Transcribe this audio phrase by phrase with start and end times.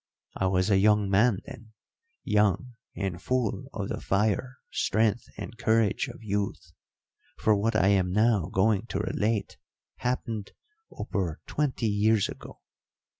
[0.35, 1.73] I was a young man then
[2.23, 6.71] young and full of the fire, strength, and courage of youth
[7.37, 9.57] for what I am now going to relate
[9.97, 10.53] happened
[10.91, 12.61] over twenty years ago.